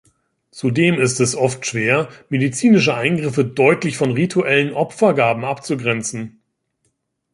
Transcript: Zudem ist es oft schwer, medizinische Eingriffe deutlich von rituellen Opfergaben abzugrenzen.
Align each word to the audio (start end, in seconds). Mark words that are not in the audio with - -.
Zudem 0.49 0.99
ist 0.99 1.19
es 1.19 1.35
oft 1.35 1.63
schwer, 1.63 2.09
medizinische 2.29 2.95
Eingriffe 2.95 3.45
deutlich 3.45 3.97
von 3.99 4.09
rituellen 4.09 4.73
Opfergaben 4.73 5.45
abzugrenzen. 5.45 6.41